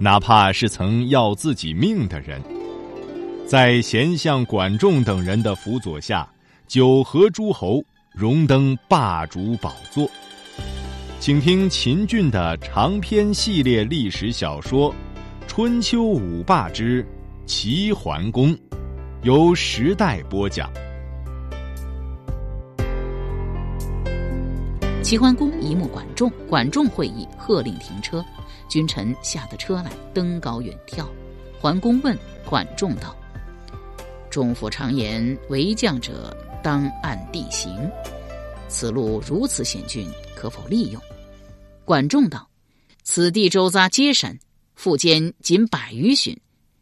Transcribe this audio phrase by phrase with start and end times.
[0.00, 2.40] 哪怕是曾要自己命的人，
[3.44, 6.28] 在贤相管仲等人的辅佐下，
[6.68, 7.82] 九合诸侯，
[8.12, 10.08] 荣登霸主宝座。
[11.18, 14.92] 请听秦俊的长篇系列历史小说
[15.48, 17.04] 《春秋五霸之
[17.44, 18.54] 齐桓公》，
[19.22, 20.70] 由时代播讲。
[25.02, 28.24] 齐桓公一目管仲，管仲会议，喝令停车。
[28.68, 31.06] 君臣下得车来，登高远眺。
[31.60, 33.16] 桓公问管仲道
[34.30, 37.90] ：“仲父常言，为将者当按地形。
[38.68, 41.02] 此路如此险峻，可否利用？”
[41.84, 42.48] 管仲道
[43.02, 44.38] ：“此地周匝皆山，
[44.74, 46.38] 腹间仅百余寻，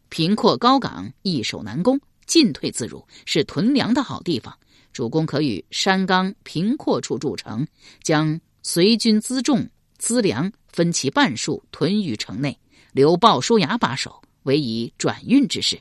[0.09, 4.53] 平阔高岗，易守难攻，进退自如，是屯粮的好地方。
[4.91, 7.65] 主公可与山冈平阔处筑城，
[8.03, 9.67] 将随军辎重。”
[9.97, 12.59] 资粮分其半数屯于城内，
[12.91, 15.79] 留鲍叔牙把守，为以转运之事。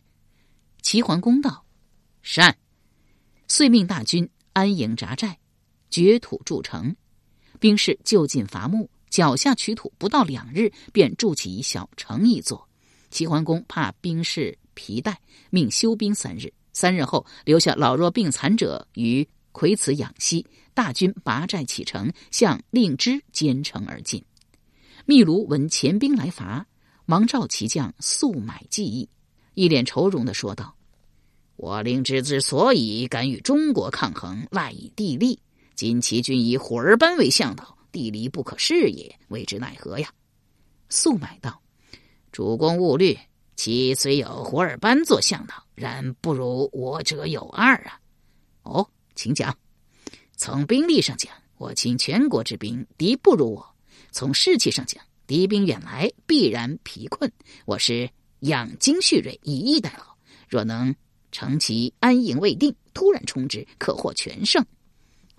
[0.82, 1.64] 齐桓公道
[2.22, 2.56] ：“善。”
[3.48, 5.38] 遂命大军安营扎寨，
[5.90, 6.94] 掘土筑城。
[7.60, 12.68] 兵士就近伐木，脚下取土，不到两日，便筑起一小城一座。
[13.10, 15.14] 齐桓公怕兵士疲怠，
[15.50, 16.52] 命休兵三日。
[16.72, 19.26] 三日后，留下老弱病残者于
[19.56, 20.46] 魁此养息。
[20.74, 24.22] 大军拔寨启程，向令枝兼程而进。
[25.06, 26.66] 密卢闻前兵来伐，
[27.06, 29.08] 忙召其将速买计议，
[29.54, 30.76] 一脸愁容的说道
[31.56, 35.38] ：“我令之之所以敢与中国抗衡，赖以地利。
[35.74, 40.12] 今其军以虎儿班为向导，地利不可视也，为之奈何呀？”
[40.90, 41.62] 速买道
[42.30, 43.18] ：“主公勿虑，
[43.56, 47.98] 其虽有虎儿班做向导，然不如我者有二啊。”
[48.62, 49.58] 哦，请讲。
[50.36, 53.74] 从兵力上讲，我倾全国之兵，敌不如我；
[54.12, 57.32] 从士气上讲，敌兵远来必然疲困。
[57.64, 58.08] 我是
[58.40, 60.04] 养精蓄锐，以逸待劳。
[60.48, 60.94] 若能
[61.32, 64.64] 乘其安营未定，突然冲之，可获全胜。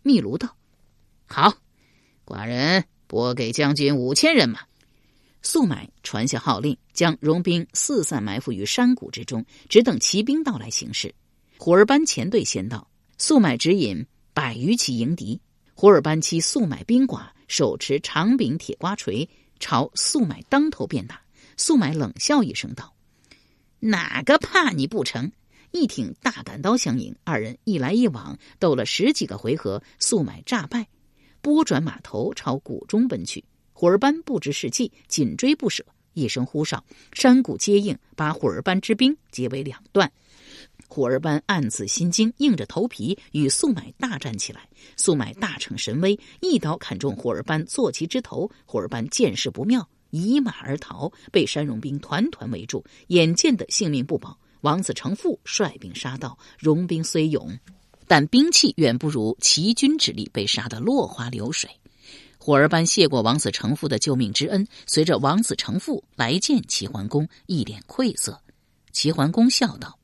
[0.04, 0.58] 秘卢道
[1.28, 1.54] ：“好，
[2.26, 4.60] 寡人拨给将军五千人马。”
[5.44, 11.14] 速买传下号令，将戎兵四散埋伏于山谷之中，只等骑兵到来行事。
[11.58, 14.06] 虎儿班前队先到，速买指引。
[14.34, 15.42] 百余骑迎敌，
[15.74, 19.28] 胡尔班妻速买兵寡，手持长柄铁瓜锤，
[19.60, 21.20] 朝速买当头便打。
[21.58, 22.94] 速买冷笑一声道
[23.82, 25.32] ：“哪个怕你不成？”
[25.74, 30.88] 一挺大杆刀相迎，二人一来一往斗了十几个回合，速买诈败，
[31.42, 33.44] 拨转马头朝谷中奔去。
[33.74, 35.84] 虎儿班不知是计，紧追不舍。
[36.14, 40.12] 一声呼哨，山谷接应，把虎儿班之兵截为两段。
[40.88, 44.68] 虎儿班暗自心惊，硬着头皮与速买大战起来。
[44.96, 48.50] 速买大逞神威，一刀砍中虎儿班坐骑之头。
[48.66, 54.38] 虎儿班见势不妙，移马而逃，被山戎兵团团围住，眼见的性命不保。
[54.62, 57.56] 王子成父率兵杀到，戎兵虽勇，
[58.08, 61.70] 但兵器远不如齐军之力，被杀得落花流水。
[62.40, 68.42] 虎儿班谢过王子成父的救命之恩，随着王子成父来见齐桓公，一脸愧色。
[68.94, 69.97] 齐桓公笑道。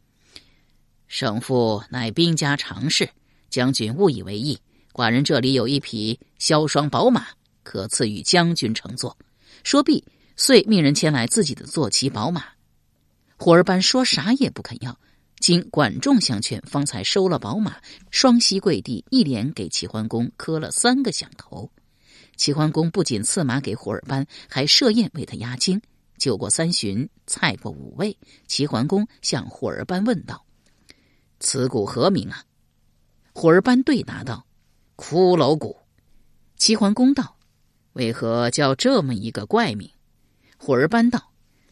[1.14, 3.08] 胜负乃兵家常事，
[3.48, 4.58] 将军勿以为意。
[4.92, 7.28] 寡人这里有一匹萧霜宝马，
[7.62, 9.16] 可赐予将军乘坐。
[9.64, 10.04] 说毕，
[10.36, 12.46] 遂命人牵来自己的坐骑宝马。
[13.38, 15.00] 虎儿班说啥也不肯要，
[15.38, 17.76] 经管仲相劝，方才收了宝马，
[18.10, 21.70] 双膝跪地，一连给齐桓公磕了三个响头。
[22.38, 25.80] 齐桓公不仅赐马给虎儿班，还设宴为他压惊。
[26.18, 28.18] 酒过三巡，菜过五味，
[28.48, 30.44] 齐桓公向虎儿班问道。
[31.44, 32.46] 此谷何名啊？
[33.34, 34.48] 虎儿班对答道
[34.96, 35.78] ：“骷髅谷。”
[36.58, 37.36] 齐桓公道
[37.94, 39.90] ：“为何叫这么一个怪名？”
[40.58, 41.32] 虎儿班道：“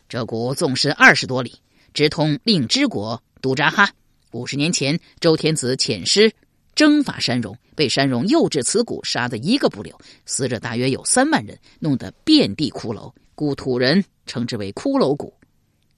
[0.09, 1.61] 这谷纵深二十多里，
[1.93, 3.89] 直通令支国都扎哈。
[4.31, 6.33] 五十年前，周天子遣师
[6.75, 15.33] 征伐山戎，被山戎诱至此谷，杀得一个不留，死者大约有三万人，弄得遍地骷髅，故土人称之为骷髅谷。”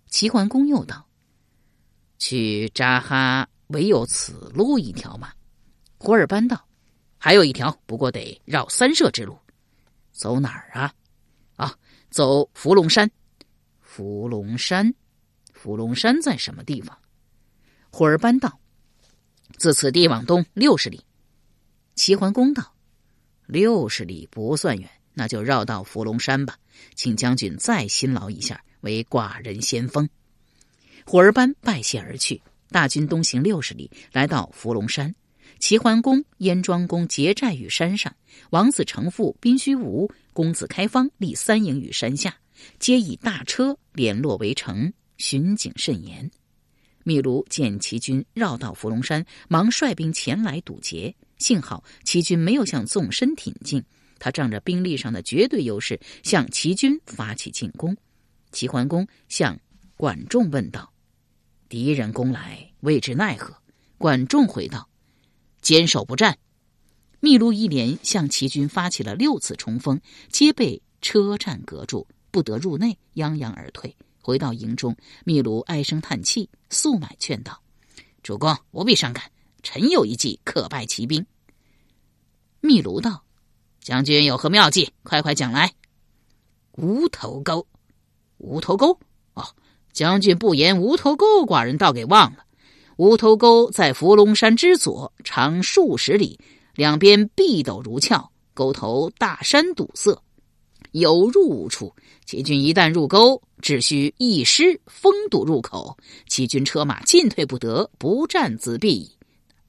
[0.10, 1.08] 齐桓公又道
[2.20, 5.34] ：“去扎哈。”唯有此路一条吗？
[5.98, 6.66] 胡尔班道
[7.18, 9.38] ：“还有一条，不过得绕三社之路。
[10.12, 10.94] 走哪儿啊？
[11.56, 11.76] 啊，
[12.10, 13.10] 走伏龙山。
[13.82, 14.94] 伏龙山，
[15.54, 16.98] 伏龙山在什么地方？
[17.90, 18.60] 虎儿班道
[19.58, 21.04] ：“自此地往东六十里。”
[21.96, 22.74] 齐桓公道
[23.46, 26.58] ：“六十里不算远，那就绕到伏龙山吧。
[26.96, 30.10] 请将军再辛劳一下，为寡人先锋。”
[31.06, 32.42] 虎儿班拜谢而去。
[32.74, 35.16] 大军东行六十里，来到伏龙山。
[35.60, 38.14] 齐桓公、燕庄公结寨于山上，
[38.50, 42.36] 王子成父宾虚无、公子开方立三营于山下，
[42.80, 46.30] 皆以大车联络围城，巡警甚严。
[47.04, 51.16] 密卢见齐军绕到伏龙山，忙率兵前来堵截。
[51.38, 53.84] 幸好齐军没有向纵深挺进，
[54.20, 57.96] 他仗着兵力上的绝对优势，向齐军发起进攻。
[58.52, 59.58] 齐桓公向
[59.96, 60.92] 管仲问道
[61.74, 63.58] ：“敌人攻来，未知奈何？”
[63.98, 64.88] 管仲回道。
[65.60, 66.38] 坚守不战，
[67.20, 70.00] 密卢一连向齐军发起了六次冲锋，
[70.30, 73.98] 皆被车站隔住，不得入内，泱泱而退。
[74.22, 77.60] 回到营中，密卢唉声叹气，速买劝道
[78.22, 79.32] ：“主公不必伤感，
[79.64, 81.26] 臣有一计可败骑兵。”
[82.62, 83.24] 密卢道
[83.82, 84.94] ：“将军有何妙计？
[85.02, 85.74] 快快讲来。”
[86.78, 87.66] 无头沟，
[88.38, 89.00] 无头沟，
[89.94, 92.40] 将军不言无头沟，寡人倒给忘了。
[92.98, 96.40] 无头沟在伏龙山之左，长数十里，
[96.76, 100.22] 两边壁陡如峭，沟头大山堵塞，
[100.92, 101.94] 有入无出。
[102.26, 105.98] 齐军一旦入沟，只需一师封堵入口，
[106.28, 109.10] 齐军车马进退不得，不战自毙。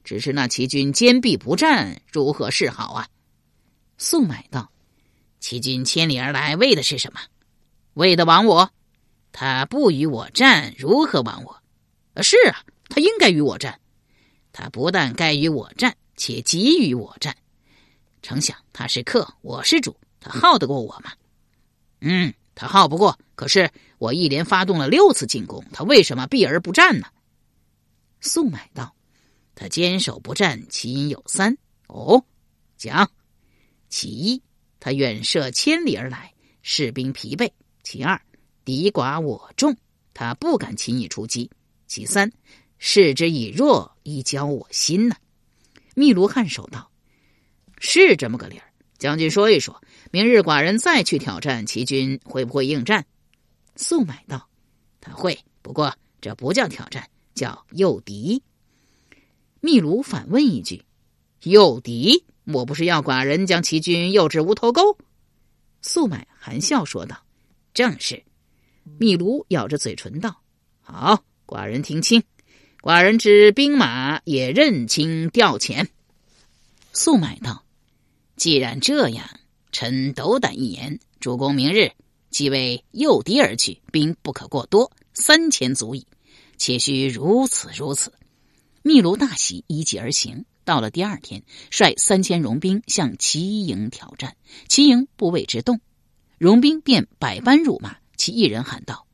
[0.05, 3.09] 只是那齐军坚壁不战，如何是好啊？
[3.97, 4.71] 宋买道
[5.41, 7.21] ：“齐军千里而来，为的是什么？
[7.95, 8.71] 为的亡我。
[9.37, 12.23] 他不与我战，如何亡我？
[12.23, 13.81] 是啊。”他应该与我战，
[14.53, 17.35] 他不但该与我战，且急于我战。
[18.23, 21.13] 诚想他是客，我是主，他耗得过我吗？
[22.01, 23.19] 嗯，他耗不过。
[23.35, 27.09] 可是我一连发动了六次进攻，他为什么避而不战呢？
[28.21, 28.95] 宋买道
[29.57, 31.57] ：“他坚守不战，其因有三。
[31.89, 32.25] 哦，
[32.77, 33.11] 讲。
[33.89, 34.43] 其一，
[34.79, 36.33] 他远涉千里而来，
[36.63, 37.51] 士兵疲惫；
[37.83, 38.21] 其二，
[38.65, 39.77] 敌寡我众，
[40.13, 41.49] 他不敢轻易出击；
[41.87, 42.31] 其三。”
[42.87, 45.17] 视之以弱，以教我心呢。
[45.95, 46.91] 密卢颔首道
[47.79, 48.65] ：“是这么个理儿。
[48.99, 49.81] 将军说一说，
[50.11, 53.07] 明日寡人再去挑战齐军，会不会应战？”
[53.77, 54.49] 素买道
[55.01, 58.43] ：“他会，不过这不叫挑战，叫诱敌。”
[59.63, 60.85] 密卢反问一句
[61.45, 62.25] ：“诱敌？
[62.43, 64.99] 莫不是要寡人将齐军诱至无头沟？”
[65.81, 67.25] 素买含笑说道
[67.73, 68.23] ：“正是。”
[68.99, 70.43] 密卢咬着嘴唇道
[70.81, 72.23] ：“好，寡人听清。”
[72.81, 75.89] 寡人之兵马也认清调遣。
[76.93, 77.65] 素买道
[78.37, 79.27] ：“既然这样，
[79.73, 81.93] 臣斗胆一言，主公明日
[82.29, 86.07] 即为诱敌而去，兵不可过多，三千足矣。
[86.59, 88.13] 且须如此如此。”
[88.83, 90.45] 密卢大喜，依计而行。
[90.65, 94.37] 到了第二天，率三千戎兵向齐营挑战，
[94.69, 95.81] 齐营不为之动，
[96.39, 97.97] 戎兵便百般辱骂。
[98.25, 99.07] 其一人喊道：“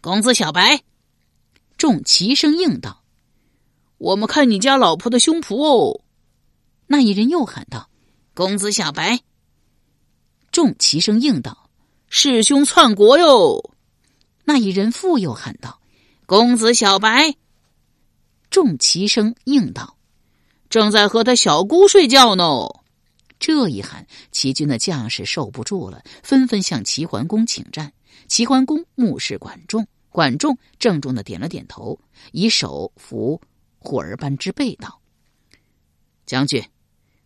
[0.00, 0.84] 公子小白！”
[1.76, 3.02] 众齐声应道
[3.98, 6.02] ：“我们看你家老婆的胸脯哦。”
[6.86, 7.90] 那一人又喊道
[8.32, 9.18] ：“公子小白。”
[10.52, 11.68] 众齐声应道
[12.08, 13.72] ：“弑兄篡国哟！”
[14.46, 15.80] 那一人复又喊道
[16.26, 17.34] ：“公子小白。”
[18.50, 19.96] 众齐声应道
[20.70, 22.68] ：“正在和他小姑睡觉呢。”
[23.38, 27.92] 这一喊，齐军的将士受不住了，纷纷向齐桓公请战。
[28.28, 29.86] 齐桓公目视管仲。
[30.08, 32.00] 管仲郑重的点了点头，
[32.32, 33.38] 以手扶
[33.76, 34.98] 虎儿班之背，道
[36.24, 36.64] ：“将军，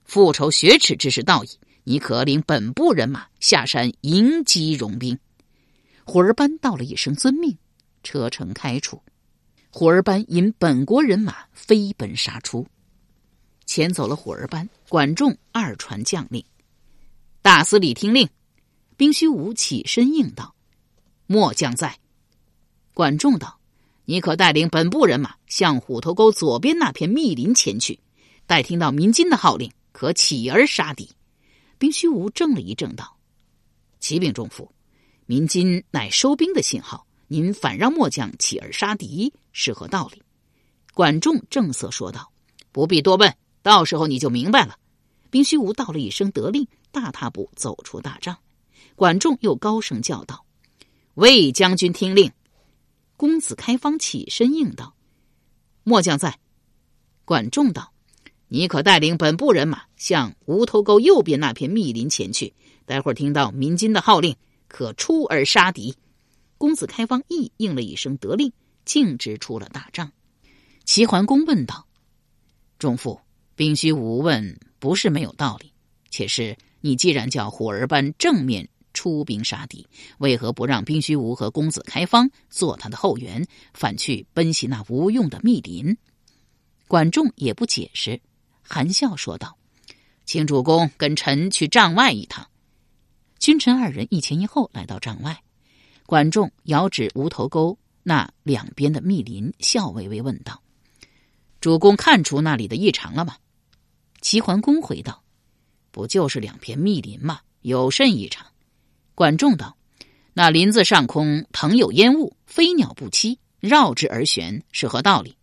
[0.05, 1.51] 复仇雪耻之事到矣，
[1.85, 5.17] 你可领本部人马下山迎击戎兵。”
[6.05, 7.57] 虎儿班道了一声遵命，
[8.03, 9.01] 车程开出。
[9.71, 12.67] 虎儿班引本国人马飞奔杀出，
[13.69, 14.69] 遣走了虎儿班。
[14.91, 16.45] 管仲二传将令，
[17.43, 18.29] 大司礼听令。
[18.97, 20.53] 兵虚无起身应道
[21.29, 21.97] ：“末将在。”
[22.93, 23.61] 管仲道
[24.05, 28.01] ：“你可带领本部人马向虎头沟左边那片密林前去，
[28.49, 31.09] 待听到鸣金的号令，可起而杀敌。”
[31.79, 33.17] 兵虚无怔了一怔，道
[34.01, 34.73] ：“启禀仲父，
[35.27, 40.21] 鸣金乃收兵的信号，您反让末将起而杀敌，是何道理？”
[40.95, 42.33] 管仲正色说道
[42.73, 43.33] ：“不必多问，
[43.63, 44.75] 到时候你就明白了。”
[45.31, 48.37] 兵虚无道了一声得令，大踏步走出大帐。
[48.97, 50.45] 管仲又高声叫道
[51.15, 52.31] ：“魏将军听令！”
[53.17, 54.95] 公子开方起身应道
[55.85, 56.39] ：“末将在。”
[57.25, 57.93] 管仲道
[58.49, 62.53] ：“你可带领本部人马向无头沟右边那片密林前去。
[62.85, 64.37] 待会儿听到鸣金的号令，
[64.69, 65.95] 可出而杀敌。”
[66.59, 68.53] 公子开方亦应了一声得令，
[68.85, 70.13] 径直出了大帐。
[70.85, 71.87] 齐桓公问道
[72.79, 73.21] ：“仲父，
[73.55, 75.73] 兵虚无问不是没有道理，
[76.11, 79.87] 且是你既然叫虎儿班正面出兵杀敌，
[80.19, 85.97] 为何不让兵虚无和公子开方做他的后援，反去奔袭那无用的密林？”
[86.89, 88.21] 管仲也不解释，
[88.63, 89.57] 含笑说道
[90.27, 92.49] ：“请主公跟臣去帐外一趟。”
[93.39, 95.41] 君臣二人一前一后来到帐外，
[96.05, 100.61] 管仲遥指无头沟那两边的密林，笑微微问道。
[101.61, 103.37] 主公看出那里的异常了吗？
[104.21, 105.23] 齐桓公回道
[105.91, 107.41] ：“不就是两片密林吗？
[107.63, 108.47] 有甚异常？”
[109.15, 109.77] 管仲道
[110.35, 115.37] ：“那林子上空腾有烟雾，飞鸟不栖，绕之而旋，是何道理？”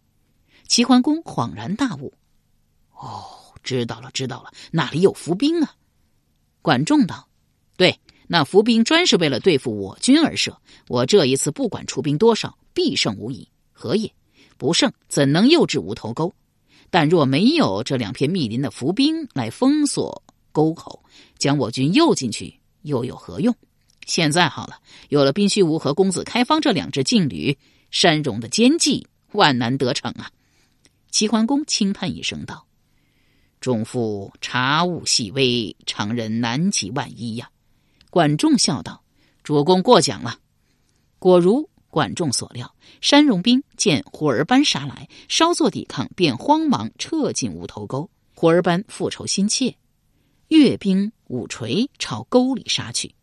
[0.67, 2.13] 齐桓公恍然大悟
[2.93, 3.25] ：“哦，
[3.63, 5.75] 知道了，知道了，那里有伏兵啊！”
[6.61, 7.27] 管仲道
[7.77, 10.59] ：“对，那伏兵专是为了对付我军而设。
[10.87, 13.47] 我这一次不管出兵多少，必胜无疑。
[13.71, 14.13] 何也？”
[14.57, 16.33] 不胜，怎能诱至无头沟？
[16.89, 21.03] 但若没有这两片密林的伏兵来封锁沟口，
[21.37, 23.53] 将我军诱进去，又有何用？
[24.05, 24.79] 现在好了，
[25.09, 27.57] 有了宾虚无和公子开方这两支劲旅，
[27.91, 30.31] 山戎的奸计万难得逞啊！
[31.11, 32.65] 齐桓公轻叹一声道
[33.59, 37.49] ：“仲父察物细微，常人难及万一呀。”
[38.09, 39.03] 管仲笑道
[39.43, 40.39] ：“主公过奖了。”
[41.19, 41.69] 果如。
[41.97, 48.07] 管仲所料，山戎兵见虎儿班杀来，稍作抵抗，便慌忙撤进无头沟。
[48.35, 49.77] 虎儿班复仇心切，
[50.49, 53.15] 阅兵舞锤朝沟里杀去。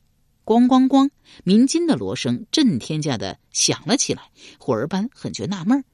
[0.44, 1.10] 咣咣咣，
[1.44, 4.24] 鸣金的锣声震天价的响了起来。
[4.58, 5.84] 虎儿班很觉纳闷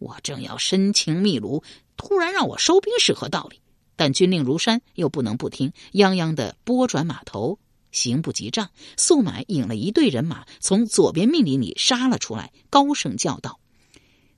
[0.00, 1.62] 我正要申请秘鲁，
[1.96, 3.60] 突然让我收兵是何道理？
[3.94, 7.60] 但军令如山，又不能不听，泱泱的拨转马头。
[7.94, 13.60] 行不及仗，速买引了一队人马从左边密林里杀了出来，高声叫道：“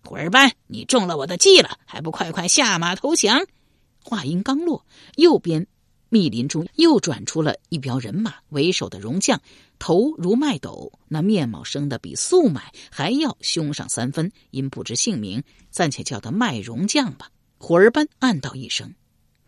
[0.05, 3.47] 虎儿班，你中了我的计了，还不快快下马投降！”
[4.05, 4.85] 话音刚落，
[5.17, 5.67] 右边
[6.11, 9.41] 密林中又转出了一彪人马，为首的戎将
[9.79, 14.31] 头如麦斗，那面貌生得比速买还要凶上三分。
[14.51, 17.31] 因不知姓名，暂且叫他卖戎将吧。
[17.59, 18.95] 虎儿班暗道一声：“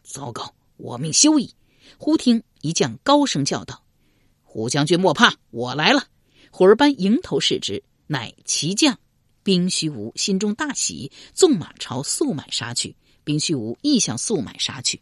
[0.03, 1.55] 糟糕，我命休矣！”
[1.99, 3.85] 忽听一将高声叫道。
[4.59, 6.03] 虎将军莫怕，我来了。
[6.51, 8.99] 虎儿班迎头视之，乃骑将
[9.45, 12.97] 兵虚无，心中大喜，纵马朝速买杀去。
[13.23, 15.01] 兵虚无亦向速买杀去。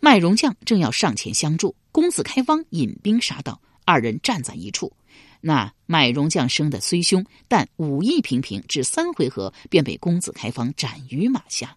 [0.00, 4.92] 麦荣将正要上前相助，公子开方引兵杀到，二人站在一处。
[5.40, 11.74] 那麦荣将生的虽凶，但武艺平平，只三回合便被公子开方斩于马下。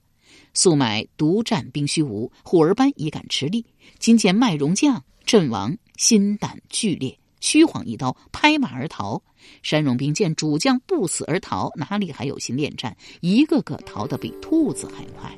[0.54, 3.66] 速买独战兵虚无，虎儿班已敢吃力。
[3.98, 5.78] 今见麦荣将阵亡。
[5.96, 9.22] 心胆俱裂，虚晃一刀，拍马而逃。
[9.62, 12.98] 山戎兵见主将不死而逃，哪里还有心恋战？
[13.22, 15.32] 一个个逃得比兔子还快。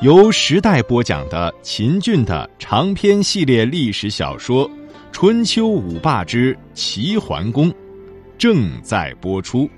[0.00, 4.68] 由时代播讲的秦俊的长篇系列历史小说
[5.12, 7.70] 《春秋五霸之齐桓公》，
[8.38, 9.68] 正在播出。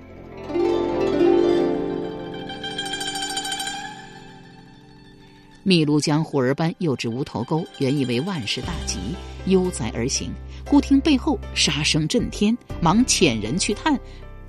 [5.67, 8.97] 秘鲁将虎儿班诱至无头沟，原以为万事大吉，
[9.47, 10.31] 悠哉而行。
[10.65, 13.99] 忽听背后杀声震天，忙遣人去探，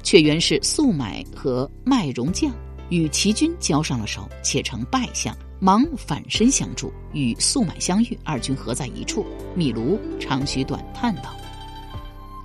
[0.01, 2.53] 却原是速买和麦戎将
[2.89, 9.27] 与齐军交上了手，且成败相，忙反身相助，与速买相遇，二军合在一处。
[9.57, 11.35] 秘鲁长吁短叹道：“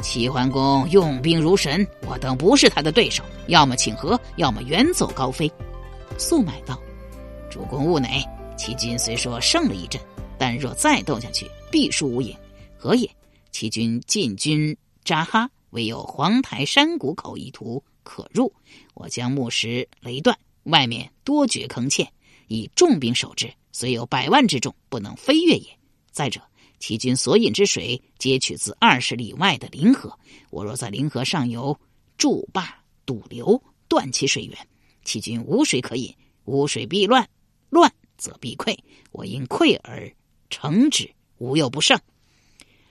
[0.02, 5.48] 齐桓公用兵如神，我等不是他的对手，要么请和，要么远走高飞。”
[6.18, 6.80] 速买道
[7.52, 10.02] ：“主公勿馁。”齐军虽说胜了一阵，
[10.38, 12.36] 但若再斗下去，必输无影。
[12.78, 13.10] 何也？
[13.52, 18.54] 齐军进军扎哈，唯有黄台山谷口一途可入。
[18.94, 22.08] 我将木石雷断，外面多掘坑堑，
[22.48, 25.68] 以重兵守之，虽有百万之众，不能飞越也。
[26.12, 26.42] 再者，
[26.80, 30.18] 齐军所引之水，皆取自二十里外的临河。
[30.50, 31.78] 我若在临河上游
[32.18, 34.58] 筑坝堵流，断其水源，
[35.04, 36.14] 齐军无水可饮，
[36.46, 37.28] 无水必乱，
[37.70, 37.92] 乱。
[38.24, 38.78] 则必溃，
[39.12, 40.10] 我因溃而
[40.50, 42.00] 成之，无有不胜。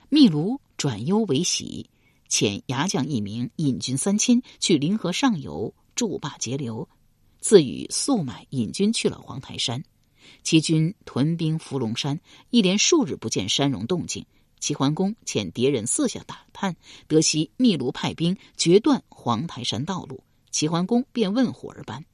[0.09, 1.89] 秘卢转忧为喜，
[2.29, 6.87] 遣牙将一名引军三千去临河上游筑坝截流，
[7.39, 9.83] 自与速买引军去了黄台山。
[10.43, 12.19] 齐军屯兵伏龙山，
[12.51, 14.23] 一连数日不见山戎动静。
[14.59, 16.75] 齐桓公遣敌人四下打探，
[17.07, 20.23] 得悉秘卢派兵决断黄台山道路。
[20.51, 22.05] 齐桓公便问虎儿班。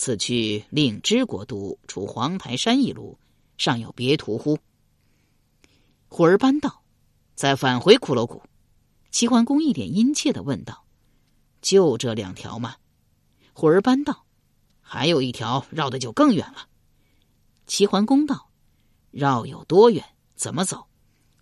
[0.00, 3.18] 此去令知国都除黄台山一路，
[3.58, 4.58] 尚有别途乎？
[6.08, 6.82] 虎儿班道
[7.36, 8.42] ：“再返回骷髅谷。”
[9.12, 10.86] 齐桓公一脸殷切的问道
[11.60, 12.76] ：“就这两条吗？”
[13.52, 14.24] 虎儿班道
[14.80, 16.66] ：“还有一条绕的就更远了。”
[17.68, 18.48] 齐桓公道
[19.12, 20.02] ：“绕有多远？
[20.34, 20.86] 怎么走？”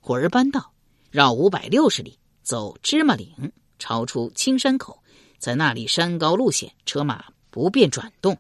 [0.03, 0.73] 虎儿班道
[1.13, 5.01] ：“绕五百六十里，走芝麻岭，超出青山口，
[5.39, 8.37] 在那里山高路险，车马不便转动。”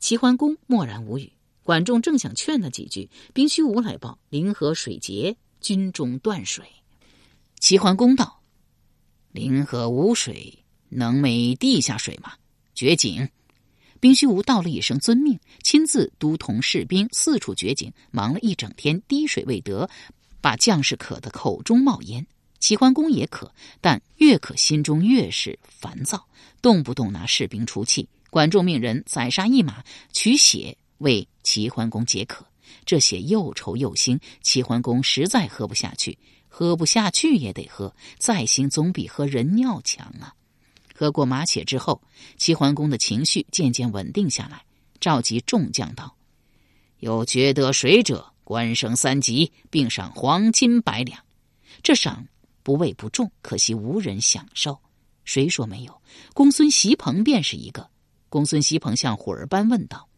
[0.00, 1.32] 齐桓公默然无语。
[1.62, 6.64] 管仲正想劝他几句，兵虚无来报：临河水竭，军中断水。
[7.60, 8.40] 齐桓公道
[9.30, 12.32] ：“临河无水，能没地下水吗？
[12.74, 13.28] 掘井。”
[14.00, 19.88] 兵虚无道了一声遵命，亲自督同士兵四处掘井，忙了一整天，滴水未得，
[20.40, 22.26] 把将士渴得口中冒烟。
[22.58, 26.26] 齐桓公也渴，但越渴心中越是烦躁，
[26.62, 28.08] 动不动拿士兵出气。
[28.30, 30.76] 管仲命人宰杀一马，取血。
[31.00, 32.44] 为齐桓公解渴，
[32.84, 40.34] 这血又稠又腥，齐桓公实在喝不下去，喝不下去也得喝，再腥总比喝人尿强啊！
[40.94, 42.02] 喝过马血之后，
[42.36, 44.62] 齐桓公的情绪渐渐稳定下来，
[45.00, 46.14] 召集众将道
[47.00, 51.18] ：“有觉得水者，官升三级，并赏黄金百两。
[51.82, 52.26] 这赏
[52.62, 54.78] 不为不重，可惜无人享受。
[55.24, 56.02] 谁说没有？
[56.34, 57.88] 公孙袭鹏便是一个。”
[58.30, 60.08] 公孙西鹏向虎儿班问道。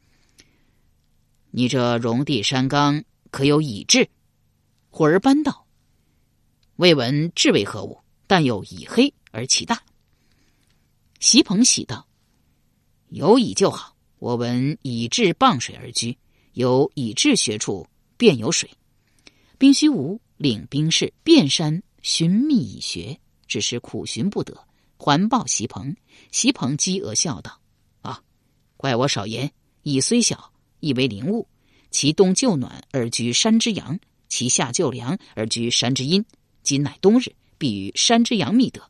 [1.50, 3.02] 你这戎地山冈
[3.32, 4.08] 可有乙雉？
[4.90, 5.66] 虎儿班道
[6.76, 9.82] ：“未闻雉为何物，但有以黑而其大。”
[11.18, 12.06] 席鹏喜道
[13.08, 13.96] ：“有以就好。
[14.18, 16.16] 我闻乙雉傍水而居，
[16.52, 18.70] 有乙雉穴处便有水。”
[19.58, 24.66] 兵虚无领兵士遍山寻觅蚁穴，只是苦寻不得，
[24.96, 25.96] 环抱席鹏。
[26.30, 27.60] 席鹏讥额笑道：“，
[28.82, 29.52] 怪我少言。
[29.84, 30.50] 蚁虽小。”
[30.82, 31.46] 亦为灵物，
[31.92, 36.24] 其冬就暖而居山之阳，其夏就凉而居山之阴。
[36.64, 38.82] 今乃冬日，必于山之阳觅得。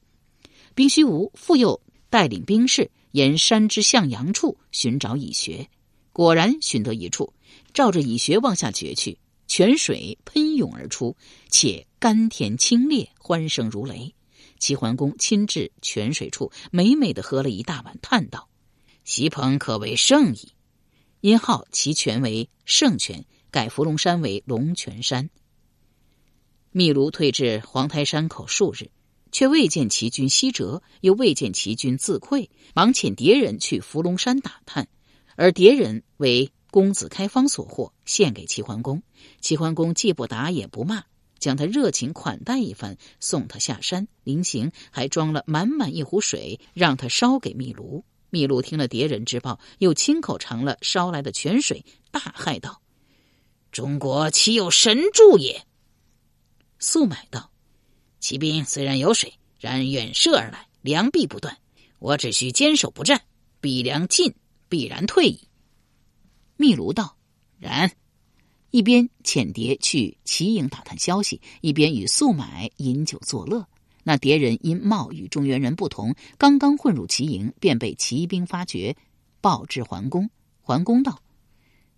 [0.75, 1.79] 兵虚无复又
[2.09, 5.69] 带领兵士沿山之向阳处寻找蚁穴，
[6.15, 7.35] 果然寻得一处，
[7.75, 11.15] 照着蚁穴往下掘去，泉水喷涌而出，
[11.51, 14.15] 且甘甜清冽，欢声如雷。
[14.59, 18.49] 齐桓公亲至泉水处，美美的喝了一大碗，叹道
[19.05, 20.53] ：“席鹏可谓圣矣。”
[21.23, 25.31] 因号其权为圣权，改伏龙山为龙泉山。
[26.73, 28.91] 密卢退至黄台山口数日，
[29.31, 34.89] 却未见齐军西折，又未见齐军自溃，忙遣敌人去伏龙山打探，
[35.37, 39.01] 而敌人为公子开方所获，献给齐桓公。
[39.41, 41.05] 齐桓公既不打也不骂，
[41.39, 44.09] 将他热情款待一番，送他下山。
[44.25, 48.05] 临行还装了满满一壶水，让他烧给密卢。
[48.33, 52.81] 秘鲁听了敌人之报，又亲口尝了烧来的泉水，大骇道
[53.71, 55.67] ：“中国岂有神助也？”
[56.81, 57.51] 速买道
[58.21, 61.59] ：“骑兵虽然有水，然远射而来，粮必不断。
[61.99, 63.21] 我只需坚守不战，
[63.61, 64.35] 必粮尽，
[64.67, 65.47] 必然退矣。”
[66.57, 67.19] 秘鲁道
[67.61, 67.93] ：“然。”
[68.73, 73.69] 一边遣蝶去齐营打探消息，一边与素买饮酒作乐。
[74.05, 78.97] 那敌人因貌与中原人不同，刚刚混入齐营，便被骑兵发觉，
[79.41, 80.29] 报至桓公。
[80.61, 81.21] 桓公道：“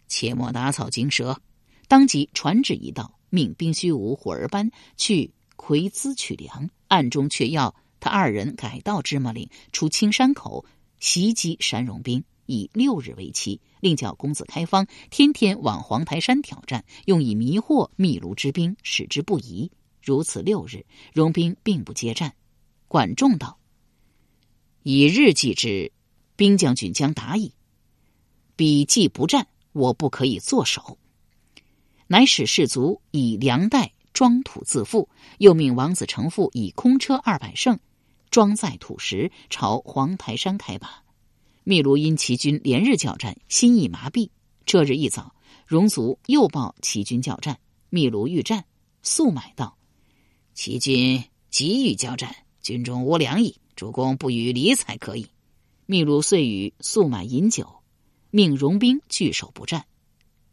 [0.09, 1.41] 切莫打草惊蛇。”
[1.89, 10.65] 当即传旨一道，命兵虚无虎儿班去葵兹取粮，暗中却要他二人改道芝麻岭，出青山口
[10.99, 19.71] 袭击山戎兵，以六日为期，另叫公子开方天天往黄台山挑战，用以迷惑秘卢之兵，使之不疑。
[20.05, 22.35] 如此六日，戎兵并不接战。
[22.87, 23.59] 管仲道
[24.85, 25.91] ：“以日计之，
[26.37, 27.55] 兵将军将达矣。
[28.55, 30.99] 彼既不战，我不可以坐守。”
[32.07, 37.81] 乃使士卒以粮袋装土自负，又命王子成父以空车二百乘
[38.31, 41.03] 装载土石，朝黄台山开拔。
[41.65, 44.29] 密卢因齐军连日交战，心意麻痹。
[44.67, 45.35] 这日一早，
[45.67, 48.67] 戎卒又报齐军交战，密卢欲战，
[49.03, 49.79] 速买道。
[50.55, 53.57] 齐军急于交战，军中无粮矣。
[53.75, 55.27] 主公不予理睬可以。
[55.85, 57.69] 秘鲁遂与速买饮酒，
[58.31, 59.85] 命戎兵据守不战。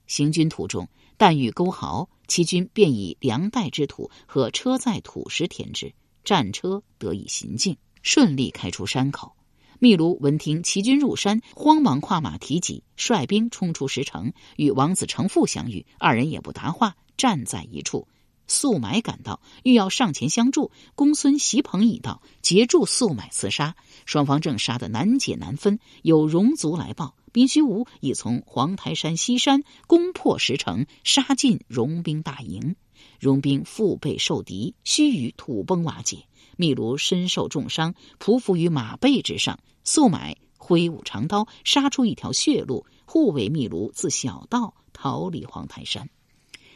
[0.07, 9.33] 行军途中，但遇沟壕，齐军便以粮袋之土和车载土石填之，战车得以行进，顺利开出山口。
[9.77, 15.85] 密卢闻听齐军入山，慌忙跨马提戟，率兵冲出石城，与王子成父相遇。
[15.99, 18.07] 二人也不答话，站在一处。
[18.51, 20.71] 速买赶到，欲要上前相助。
[20.93, 23.77] 公孙袭鹏已到，截住速买刺杀。
[24.05, 25.79] 双方正杀得难解难分。
[26.01, 32.75] 有戎卒来报，宾虚无已从黄台山西山攻破石城，杀进戎兵大营。
[33.21, 36.25] 戎兵腹背受敌，须臾土崩瓦解。
[36.57, 39.59] 密卢身受重伤，匍匐于马背之上。
[39.85, 46.09] 素买挥舞长刀，杀出一条血路，护卫密卢自小道逃离黄台山。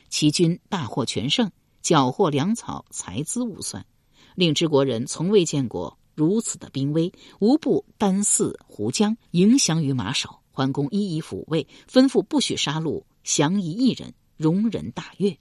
[0.07, 1.51] 齐军大获全胜，
[1.85, 3.85] 缴获粮草，财资无算。
[4.33, 10.39] 令之国人从未见过如此的兵威，无不单似胡将，迎降于马首。
[10.49, 14.15] 桓公一一抚慰，吩咐不许杀戮，降夷一人。
[14.35, 15.37] 容人大悦。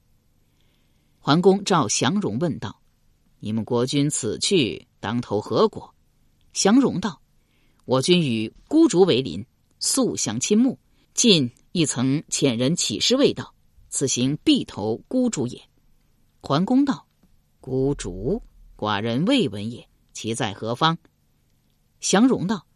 [1.18, 2.78] 桓公召降戎问道
[3.40, 5.94] ：“你们国君此去当投何国？”
[6.52, 7.22] 降戎道
[7.86, 9.46] ：“我军与孤竹为邻，
[9.80, 10.78] 素相亲睦。
[11.14, 13.54] 近亦曾遣人启示未道，
[13.88, 15.60] 此行必投孤竹也。”
[16.46, 17.06] 桓公道
[17.58, 18.42] ：“孤竹。”
[18.76, 20.98] 寡人未闻也，其在何方？
[22.00, 22.66] 降戎道：“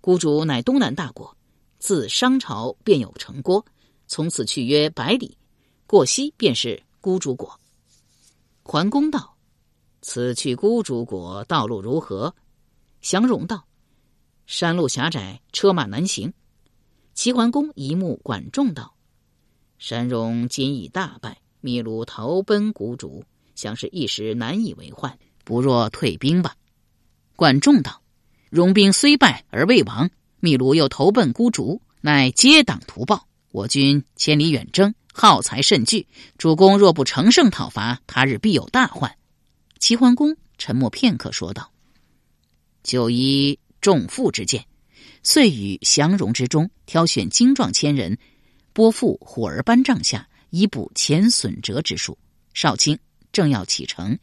[0.00, 1.36] 孤竹乃东南大国，
[1.80, 3.66] 自商朝便有城郭，
[4.06, 5.36] 从此去约百里，
[5.84, 7.58] 过西便是孤竹国。”
[8.62, 9.36] 桓公道
[10.00, 12.32] ：“此去孤竹国道路如何？”
[13.02, 13.66] 降戎道
[14.46, 16.32] ：“山路狭窄，车马难行。”
[17.14, 18.94] 齐桓公一目管仲道
[19.76, 26.56] ：“山戎今已大败，秘鲁逃奔孤竹，想是一时难以为患。”不若退兵吧。
[27.34, 28.02] 管仲道
[28.50, 33.26] ：“戎兵虽败而未亡，秘鲁又投奔孤竹，乃皆党图报。
[33.50, 36.06] 我军千里远征，耗财甚巨。
[36.36, 39.16] 主公若不乘胜讨伐，他日必有大患。”
[39.80, 41.70] 齐桓公沉默片刻，说道
[42.84, 44.66] ：“就依仲父之见，
[45.22, 48.18] 遂与降戎之中挑选精壮千人，
[48.74, 52.16] 拨付虎儿班帐下，以补前损折之数。
[52.54, 52.98] 少卿
[53.32, 54.18] 正要启程。”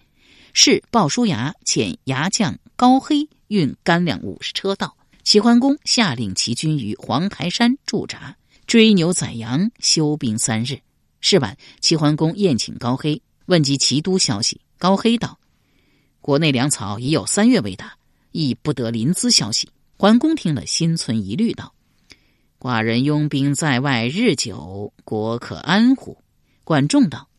[0.57, 10.79] 是鲍叔牙遣牙将高黑运干粮五十车到，齐桓公下令齐军于黄台山驻扎，追牛宰羊，休兵三日。
[11.19, 14.61] 是晚，齐桓公宴请高黑，问及齐都消息。
[14.77, 15.37] 高黑道
[16.21, 17.97] ：“国内粮草已有三月未达，
[18.31, 19.67] 亦不得临淄消息。”
[19.99, 21.73] 桓公听了，心存疑虑，道
[22.65, 26.17] ：“寡人拥兵在外日久，国可安乎？”
[26.65, 27.29] 管仲道：“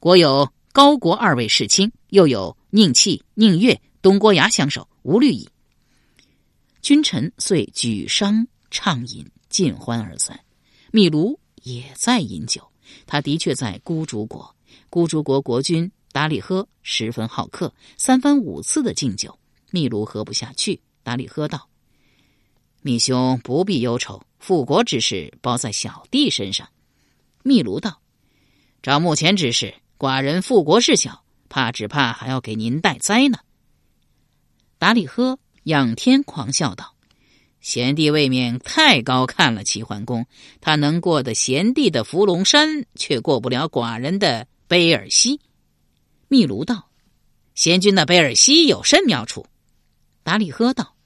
[0.00, 5.48] 国有。”高国二位世卿，又有宁弃、宁越、东郭牙相守，无虑矣。
[6.82, 10.40] 君臣遂举觞畅饮，尽欢而散。
[10.90, 12.68] 秘卢也在饮酒，
[13.06, 14.56] 他的确在孤竹国。
[14.90, 19.38] 孤竹国国君达里喝十分好客，三番五次的敬酒，
[19.70, 20.80] 秘卢喝不下去。
[21.04, 21.68] 达里喝道
[22.82, 26.68] ：“密兄不必忧愁，复国之事包在小弟身上。”
[27.42, 28.02] 秘卢道
[28.82, 33.38] ：“照目前之事。”寡人复国事小，怕只怕还要给您带灾呢。
[34.76, 36.94] 达里喝仰天狂笑道
[37.62, 40.26] ：“贤弟未免太高看了齐桓公，
[40.60, 45.40] 他能过得贤弟的伏龙山，却过不了寡人的卑尔西。”
[46.28, 46.90] 秘卢道
[47.54, 49.46] ：“贤君的卑尔西有甚妙处？”
[50.22, 50.96] 达里喝道：“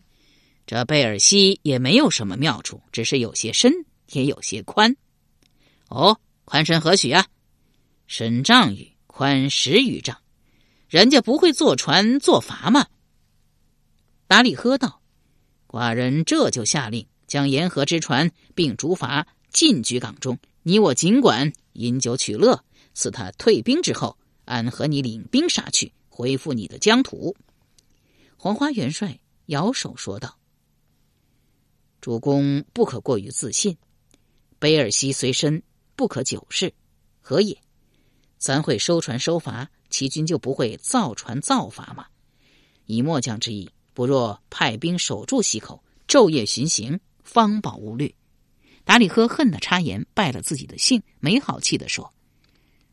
[0.69, 3.73] 这贝尔西也没有什么妙处，只是有些深，
[4.13, 4.95] 也有些宽。
[5.89, 7.27] 哦，宽深何许啊？”
[8.07, 10.19] 深丈余，宽十余丈，
[10.87, 12.87] 人家不会坐船坐筏吗？
[14.27, 15.01] 达里喝道
[15.67, 22.63] ：“寡人这就下令，将沿河之船并竹筏进居港中，你我尽管饮酒取乐。
[22.93, 27.35] 赐他退兵之后，俺和你领兵杀去，恢复你的疆土。”
[28.37, 30.38] 黄花元帅摇手说道
[32.01, 33.77] ：“主公不可过于自信，
[34.61, 35.63] 卑尔西虽深，
[35.97, 36.73] 不可久视，
[37.21, 37.59] 何也？”
[38.39, 42.07] 咱会收船收筏，齐军就不会造船造筏吗？
[42.87, 48.15] 以末将之意，不若派兵守住溪口，昼夜巡行，方保无虑。
[48.85, 52.15] 达里喝恨得插言，败了自己的兴，没好气的说：“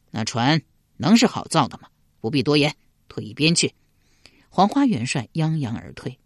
[0.10, 0.62] 那船
[0.98, 1.90] 能是好造的吗？
[2.20, 2.76] 不必多言，
[3.08, 3.76] 退一边去。”
[4.50, 6.18] 黄花元帅泱泱而退。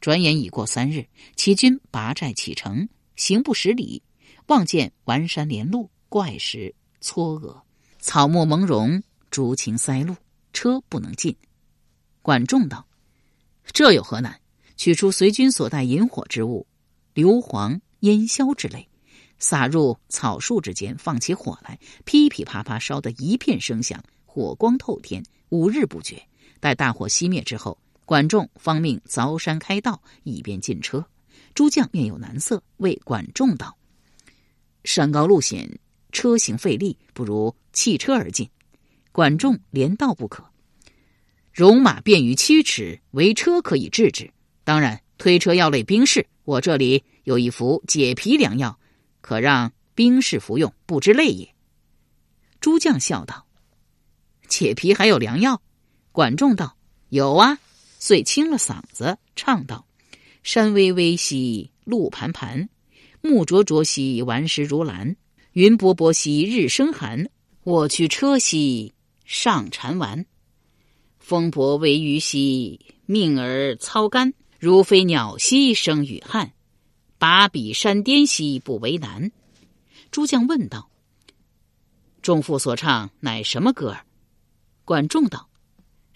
[0.00, 1.06] 转眼已过三日，
[1.36, 4.02] 齐军拔寨启程，行不十里，
[4.46, 7.60] 望见完山连路，怪石嵯峨。
[7.98, 10.14] 草木蒙茸，竹禽塞路，
[10.52, 11.36] 车不能进。
[12.22, 12.86] 管仲道
[13.72, 14.40] ：“这有何难？
[14.76, 16.66] 取出随军所带引火之物，
[17.14, 18.88] 硫磺、烟硝之类，
[19.38, 26.22] 撒入草树之间，放起火来，噼噼啪啪烧得一片声响，火光透天，五日不绝。
[26.60, 31.04] 待大火熄灭之后，管仲方命凿山开道，以便进车。
[31.54, 33.76] 诸将面有难色，谓管仲道
[34.84, 35.78] ：‘山高路险。’”
[36.12, 38.48] 车行费力，不如弃车而进。
[39.12, 40.42] 管仲连道不可。
[41.52, 44.32] 戎马便于驱驰，唯车可以制止。
[44.64, 46.26] 当然，推车要累兵士。
[46.44, 48.78] 我这里有一服解皮良药，
[49.20, 51.54] 可让兵士服用，不知累也。”
[52.62, 53.46] 诸将笑道
[54.48, 55.60] ：“解皮还有良药？”
[56.12, 56.78] 管仲道
[57.10, 57.58] ：“有啊。”
[58.06, 59.84] 遂清了嗓子，唱道
[60.44, 62.68] ：“山巍巍兮路盘盘，
[63.20, 65.16] 木灼灼兮顽石如兰，
[65.54, 67.28] 云薄薄兮日生寒。
[67.64, 70.24] 我驱车兮上禅丸，
[71.18, 74.32] 风伯为鱼兮命而操干。
[74.60, 76.52] 如飞鸟兮生雨汗，
[77.18, 79.32] 拔笔山巅兮不为难。”
[80.12, 80.88] 诸将问道
[82.22, 83.96] ：“仲父所唱乃什么歌？”
[84.86, 85.48] 管仲道。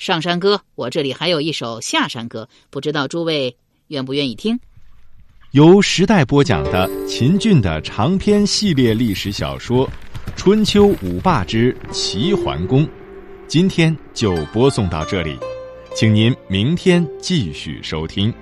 [0.01, 3.55] 上山歌，我这里还有一首下山歌，不知道诸位
[3.89, 4.59] 愿不愿意听？
[5.51, 9.87] 由时代播讲的秦俊的长篇系列历史小说
[10.37, 12.83] 《春秋五霸之齐桓公》，
[13.47, 15.37] 今天就播送到这里，
[15.95, 18.33] 请您明天继续收听。